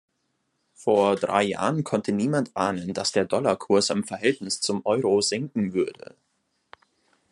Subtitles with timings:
[0.73, 6.15] Vor drei Jahren konnte niemand ahnen, dass der Dollarkurs im Verhältnis zum Euro sinken würde.